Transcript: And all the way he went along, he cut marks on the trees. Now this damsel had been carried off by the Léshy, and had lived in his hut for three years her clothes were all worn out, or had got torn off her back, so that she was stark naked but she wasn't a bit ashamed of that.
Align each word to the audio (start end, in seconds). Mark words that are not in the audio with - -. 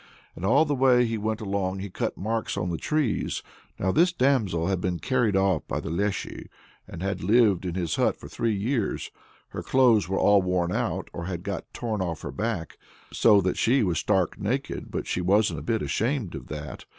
And 0.35 0.43
all 0.43 0.65
the 0.65 0.73
way 0.73 1.05
he 1.05 1.19
went 1.19 1.41
along, 1.41 1.77
he 1.77 1.91
cut 1.91 2.17
marks 2.17 2.57
on 2.57 2.71
the 2.71 2.77
trees. 2.79 3.43
Now 3.77 3.91
this 3.91 4.11
damsel 4.11 4.65
had 4.65 4.81
been 4.81 4.97
carried 4.97 5.35
off 5.35 5.61
by 5.67 5.79
the 5.79 5.91
Léshy, 5.91 6.47
and 6.87 7.03
had 7.03 7.23
lived 7.23 7.65
in 7.67 7.75
his 7.75 7.97
hut 7.97 8.17
for 8.17 8.27
three 8.27 8.55
years 8.55 9.11
her 9.49 9.61
clothes 9.61 10.09
were 10.09 10.17
all 10.17 10.41
worn 10.41 10.71
out, 10.71 11.07
or 11.13 11.25
had 11.25 11.43
got 11.43 11.71
torn 11.71 12.01
off 12.01 12.21
her 12.23 12.31
back, 12.31 12.79
so 13.13 13.41
that 13.41 13.59
she 13.59 13.83
was 13.83 13.99
stark 13.99 14.39
naked 14.39 14.89
but 14.89 15.05
she 15.05 15.21
wasn't 15.21 15.59
a 15.59 15.61
bit 15.61 15.83
ashamed 15.83 16.33
of 16.33 16.47
that. 16.47 16.85